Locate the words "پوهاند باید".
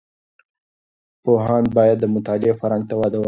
1.23-1.97